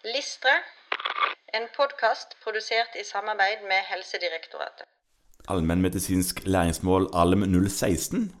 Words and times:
Listre, 0.00 0.52
en 1.52 1.66
podkast 1.76 2.30
produsert 2.40 2.94
i 2.96 3.02
samarbeid 3.04 3.66
med 3.68 3.84
Helsedirektoratet. 3.84 4.86
Allmennmedisinsk 5.52 6.40
læringsmål 6.46 7.10
ALM 7.12 7.44
016. 7.68 8.32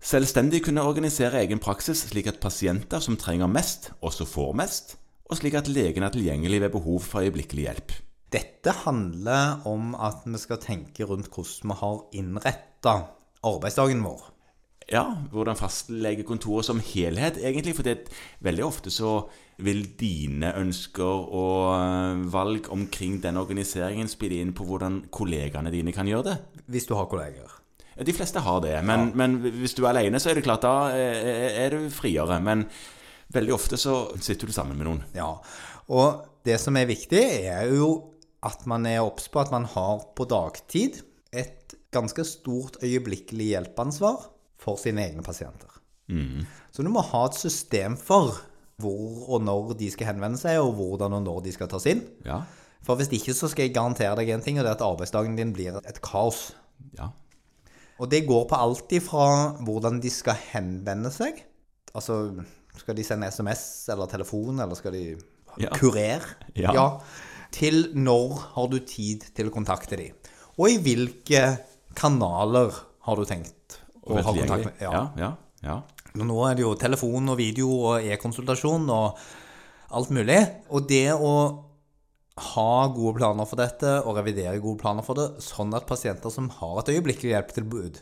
Selvstendig 0.00 0.60
kunne 0.64 0.84
organisere 0.86 1.42
egen 1.42 1.58
praksis 1.58 2.04
slik 2.12 2.30
at 2.30 2.38
pasienter 2.38 3.02
som 3.02 3.16
trenger 3.18 3.50
mest, 3.50 3.90
også 4.00 4.22
får 4.24 4.52
mest, 4.62 4.94
og 5.26 5.40
slik 5.40 5.58
at 5.58 5.68
legen 5.68 6.06
er 6.06 6.14
tilgjengelig 6.14 6.60
ved 6.60 6.70
behov 6.78 7.02
for 7.02 7.26
øyeblikkelig 7.26 7.66
hjelp. 7.66 7.92
Dette 8.30 8.70
handler 8.84 9.66
om 9.66 9.96
at 9.98 10.22
vi 10.30 10.38
skal 10.38 10.62
tenke 10.62 11.10
rundt 11.10 11.26
hvordan 11.34 11.72
vi 11.72 11.80
har 11.82 12.04
innretta 12.22 12.94
arbeidsdagen 13.42 14.06
vår. 14.06 14.30
Ja, 14.90 15.04
hvordan 15.30 15.58
fastlegekontoret 15.58 16.66
som 16.66 16.80
helhet, 16.82 17.38
egentlig. 17.38 17.76
For 17.78 17.86
det, 17.86 18.08
veldig 18.42 18.64
ofte 18.66 18.90
så 18.90 19.20
vil 19.62 19.84
dine 20.00 20.50
ønsker 20.58 21.28
og 21.36 21.74
eh, 21.76 22.22
valg 22.32 22.70
omkring 22.74 23.20
den 23.22 23.38
organiseringen 23.38 24.10
spille 24.10 24.40
inn 24.42 24.54
på 24.56 24.66
hvordan 24.66 25.04
kollegaene 25.14 25.70
dine 25.70 25.94
kan 25.94 26.08
gjøre 26.10 26.26
det. 26.32 26.36
Hvis 26.66 26.88
du 26.90 26.96
har 26.98 27.06
kolleger. 27.10 27.54
De 28.00 28.14
fleste 28.16 28.40
har 28.40 28.62
det, 28.64 28.78
men, 28.86 29.10
men 29.18 29.36
hvis 29.60 29.76
du 29.76 29.84
er 29.84 29.92
alene, 29.92 30.18
så 30.22 30.30
er 30.30 30.38
det 30.38 30.46
klart 30.46 30.64
da 30.64 30.74
eh, 30.96 31.60
er 31.66 31.76
du 31.76 31.90
friere. 31.92 32.40
Men 32.42 32.64
veldig 33.30 33.54
ofte 33.54 33.78
så 33.78 34.02
sitter 34.18 34.50
du 34.50 34.56
sammen 34.56 34.78
med 34.80 34.88
noen. 34.88 35.04
Ja, 35.14 35.34
og 35.92 36.24
det 36.48 36.56
som 36.62 36.78
er 36.80 36.88
viktig, 36.90 37.20
er 37.52 37.68
jo 37.70 37.92
at 38.42 38.64
man 38.70 38.88
er 38.88 39.04
obs 39.04 39.28
på 39.30 39.42
at 39.42 39.52
man 39.52 39.68
har 39.68 40.02
på 40.16 40.26
dagtid 40.26 41.02
et 41.30 41.76
ganske 41.94 42.24
stort 42.24 42.80
øyeblikkelig 42.82 43.52
hjelpeansvar 43.52 44.30
for 44.60 44.76
sine 44.80 45.06
egne 45.08 45.24
pasienter. 45.26 45.68
Så 46.74 46.82
du 46.82 46.88
må 46.90 47.02
ha 47.06 47.20
et 47.28 47.36
system 47.38 47.94
for 47.96 48.34
hvor 48.80 49.28
og 49.36 49.42
når 49.44 49.74
de 49.78 49.90
skal 49.92 50.08
henvende 50.10 50.38
seg, 50.40 50.56
og 50.58 50.72
hvordan 50.78 51.12
og 51.18 51.22
når 51.26 51.42
de 51.44 51.52
skal 51.54 51.68
tas 51.70 51.84
inn. 51.90 52.00
Ja, 52.26 52.40
For 52.82 52.96
hvis 52.96 53.10
ikke 53.12 53.34
så 53.36 53.46
skal 53.52 53.66
jeg 53.68 53.74
garantere 53.76 54.16
deg 54.16 54.30
en 54.32 54.40
ting, 54.42 54.56
og 54.58 54.64
det 54.64 54.70
er 54.72 54.78
at 54.78 54.84
arbeidsdagen 54.86 55.36
din 55.36 55.52
blir 55.52 55.76
et 55.84 56.00
kaos. 56.02 56.54
ja. 56.98 57.10
Og 58.00 58.08
det 58.08 58.22
går 58.26 58.46
på 58.48 58.56
alt 58.56 58.92
ifra 58.96 59.26
hvordan 59.60 59.98
de 60.00 60.08
skal 60.10 60.38
henvende 60.54 61.10
seg. 61.12 61.42
Altså, 61.94 62.14
skal 62.80 62.96
de 62.96 63.04
sende 63.04 63.28
SMS 63.28 63.62
eller 63.92 64.08
telefon, 64.08 64.58
eller 64.64 64.74
skal 64.74 64.92
de 64.96 65.02
Ja. 65.60 65.68
kurere? 65.76 66.24
Ja. 66.56 66.98
Til 67.52 67.90
når 67.94 68.38
har 68.54 68.68
du 68.72 68.78
tid 68.78 69.26
til 69.36 69.50
å 69.50 69.52
kontakte 69.52 69.98
dem? 70.00 70.14
Og 70.56 70.70
i 70.70 70.78
hvilke 70.80 71.58
kanaler 71.94 72.72
har 73.04 73.16
du 73.20 73.24
tenkt 73.28 73.52
å 74.10 74.18
Og 74.18 74.26
ha 74.26 74.34
kontakt 74.36 74.68
med? 74.68 74.82
Ja, 74.82 75.02
ja, 75.20 75.32
ja. 75.64 75.80
Nå 76.18 76.36
er 76.48 76.58
det 76.58 76.64
jo 76.64 76.74
telefon 76.78 77.30
og 77.30 77.38
video 77.38 77.70
og 77.92 78.06
e-konsultasjon 78.06 78.88
og 78.90 79.20
alt 79.96 80.12
mulig. 80.14 80.40
Og 80.74 80.86
det 80.90 81.08
å 81.14 81.34
ha 82.50 82.70
gode 82.94 83.18
planer 83.18 83.48
for 83.48 83.60
dette 83.60 83.96
og 84.04 84.16
revidere 84.16 84.60
gode 84.62 84.80
planer 84.82 85.04
for 85.06 85.18
det, 85.18 85.28
sånn 85.44 85.74
at 85.76 85.88
pasienter 85.88 86.32
som 86.32 86.48
har 86.60 86.80
et 86.80 86.92
øyeblikkelig 86.94 87.34
hjelpetilbud, 87.34 88.00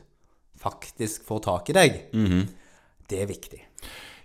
faktisk 0.59 1.27
får 1.27 1.42
tak 1.48 1.73
i 1.73 1.77
deg, 1.78 1.98
det 3.09 3.22
er 3.25 3.31
viktig. 3.31 3.61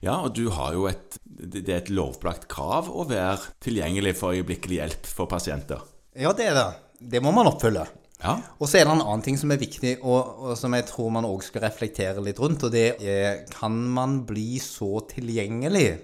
Ja, 0.03 0.19
og 0.25 0.33
du 0.35 0.49
har 0.51 0.73
jo 0.75 0.89
et 0.89 1.15
Det 1.23 1.63
er 1.63 1.77
et 1.79 1.89
lovpålagt 1.89 2.49
krav 2.51 2.89
å 2.91 3.05
være 3.07 3.53
tilgjengelig 3.63 4.13
for 4.19 4.35
øyeblikkelig 4.35 4.77
hjelp 4.77 5.07
for 5.07 5.27
pasienter. 5.31 5.81
Ja, 6.15 6.31
det 6.35 6.45
er 6.51 6.55
det. 6.55 6.67
Det 7.15 7.21
må 7.23 7.31
man 7.35 7.49
oppfylle. 7.49 7.83
Ja. 8.23 8.37
Og 8.59 8.69
så 8.69 8.77
er 8.79 8.85
det 8.87 8.93
en 8.93 9.01
annen 9.03 9.21
ting 9.25 9.37
som 9.39 9.51
er 9.51 9.59
viktig, 9.61 9.97
og, 10.01 10.39
og 10.47 10.57
som 10.57 10.73
jeg 10.77 10.85
tror 10.87 11.09
man 11.11 11.27
òg 11.27 11.43
skal 11.43 11.65
reflektere 11.65 12.23
litt 12.23 12.39
rundt, 12.39 12.63
og 12.63 12.71
det 12.71 12.87
er 13.03 13.43
kan 13.51 13.75
man 13.93 14.21
bli 14.29 14.57
så 14.63 15.01
tilgjengelig 15.11 15.99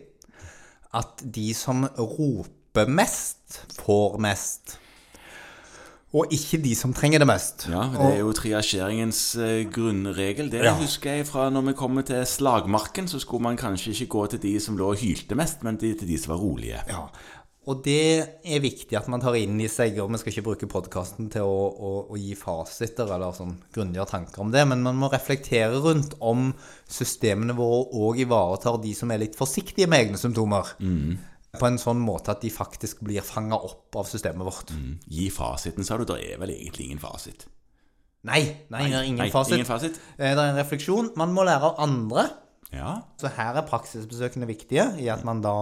at 1.00 1.22
de 1.24 1.54
som 1.54 1.86
roper 1.98 2.90
mest, 2.90 3.62
får 3.80 4.20
mest? 4.22 4.78
Og 6.18 6.32
ikke 6.34 6.58
de 6.64 6.72
som 6.74 6.90
trenger 6.98 7.22
det 7.22 7.28
mest. 7.30 7.68
Ja, 7.70 7.84
Det 7.94 8.06
er 8.16 8.20
jo 8.24 8.32
triasjeringens 8.34 9.20
eh, 9.38 9.60
grunnregel. 9.70 10.50
Det 10.50 10.64
Ja. 10.66 10.74
husker 10.74 11.20
jeg 11.20 11.28
fra 11.28 11.50
når 11.54 11.62
vi 11.68 11.74
kommer 11.78 12.02
til 12.02 12.26
slagmarken, 12.26 13.08
så 13.08 13.20
skulle 13.22 13.44
man 13.46 13.58
kanskje 13.58 13.92
ikke 13.94 14.08
gå 14.16 14.24
til 14.32 14.40
de 14.42 14.60
som 14.60 14.76
lå 14.78 14.88
og 14.90 14.98
hylte 14.98 15.36
mest, 15.38 15.62
men 15.64 15.78
til 15.78 15.94
til 16.00 16.08
de 16.08 16.18
som 16.18 16.34
var 16.34 16.42
rolige. 16.42 16.82
Ja. 16.90 17.06
Og 17.68 17.82
det 17.84 17.96
er 18.48 18.62
viktig 18.64 18.96
at 18.98 19.10
man 19.12 19.20
tar 19.22 19.36
inn 19.38 19.60
i 19.62 19.68
seg, 19.70 19.98
og 20.00 20.10
vi 20.14 20.18
skal 20.22 20.32
ikke 20.32 20.46
bruke 20.46 20.70
podkasten 20.72 21.28
til 21.30 21.44
å, 21.46 21.58
å, 21.76 21.90
å 22.10 22.18
gi 22.18 22.32
fasiter 22.40 23.10
eller 23.12 23.36
sånn 23.36 23.58
grundigere 23.76 24.08
tanker 24.10 24.42
om 24.42 24.54
det, 24.54 24.64
men 24.72 24.82
man 24.86 24.96
må 24.98 25.10
reflektere 25.12 25.82
rundt 25.84 26.16
om 26.24 26.54
systemene 26.90 27.54
våre 27.58 27.84
òg 28.00 28.22
ivaretar 28.24 28.80
de 28.82 28.94
som 28.98 29.12
er 29.12 29.22
litt 29.26 29.36
forsiktige 29.38 29.90
med 29.92 30.06
egne 30.08 30.22
symptomer. 30.22 30.72
På 31.60 31.66
en 31.68 31.78
sånn 31.82 32.00
måte 32.02 32.32
at 32.34 32.42
de 32.46 32.50
faktisk 32.54 33.04
blir 33.06 33.26
fanga 33.26 33.58
opp 33.58 33.98
av 34.00 34.08
systemet 34.10 34.46
vårt. 34.48 34.74
Gi 35.10 35.28
fasiten, 35.34 35.86
sa 35.86 35.98
du. 36.00 36.06
Det 36.10 36.18
er 36.32 36.42
vel 36.42 36.56
egentlig 36.56 36.88
ingen 36.90 37.02
fasit? 37.02 37.46
Nei, 38.30 38.42
nei, 38.72 38.86
det 38.92 38.98
er 39.00 39.06
ingen 39.08 39.22
Nei, 39.24 39.30
fasit. 39.34 39.56
ingen 39.60 39.68
fasit. 39.68 40.00
Eh, 40.18 40.32
Det 40.36 40.40
er 40.44 40.52
en 40.52 40.58
refleksjon. 40.60 41.12
Man 41.20 41.32
må 41.36 41.46
lære 41.48 41.70
av 41.74 41.80
andre. 41.86 42.26
Ja. 42.74 42.96
Så 43.20 43.32
her 43.36 43.56
er 43.58 43.66
praksisbesøkene 43.68 44.46
viktige, 44.50 44.90
i 45.02 45.08
at 45.10 45.24
man 45.26 45.42
da 45.42 45.56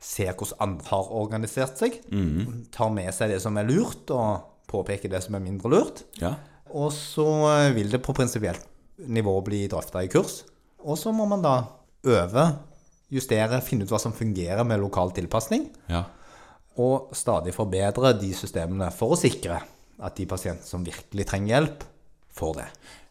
ser 0.00 0.32
hvordan 0.34 0.60
andre 0.60 0.88
har 0.90 1.08
organisert 1.16 1.78
seg. 1.80 1.96
Tar 2.74 2.90
med 2.94 3.12
seg 3.14 3.32
det 3.32 3.40
som 3.42 3.56
er 3.58 3.66
lurt, 3.68 4.10
og 4.14 4.52
påpeker 4.70 5.10
det 5.12 5.22
som 5.24 5.34
er 5.38 5.44
mindre 5.44 5.70
lurt. 5.72 6.04
ja. 6.20 6.34
Og 6.76 6.90
så 6.92 7.24
vil 7.76 7.88
det 7.92 8.00
på 8.02 8.12
prinsipielt 8.12 8.64
nivå 9.06 9.32
bli 9.46 9.62
drøfta 9.70 10.00
i 10.02 10.08
kurs. 10.10 10.40
Og 10.82 10.98
så 10.98 11.12
må 11.14 11.24
man 11.30 11.40
da 11.44 11.52
øve, 12.04 12.42
justere, 13.08 13.60
finne 13.62 13.86
ut 13.86 13.92
hva 13.94 14.00
som 14.02 14.12
fungerer 14.12 14.66
med 14.66 14.80
lokal 14.82 15.14
tilpasning. 15.14 15.68
ja. 15.88 16.02
Og 16.76 17.14
stadig 17.16 17.54
forbedre 17.56 18.10
de 18.20 18.34
systemene 18.36 18.90
for 18.92 19.14
å 19.14 19.16
sikre 19.16 19.62
at 20.04 20.16
de 20.18 20.26
pasientene 20.28 20.66
som 20.68 20.82
virkelig 20.84 21.24
trenger 21.30 21.54
hjelp, 21.54 21.84
får 22.36 22.52
det. 22.58 22.66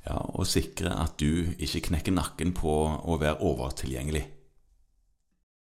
Ja, 0.05 0.19
Og 0.37 0.45
sikre 0.45 0.91
at 1.01 1.15
du 1.17 1.47
ikke 1.57 1.81
knekker 1.87 2.13
nakken 2.13 2.51
på 2.53 2.75
å 3.01 3.17
være 3.17 3.39
overtilgjengelig. 3.41 4.21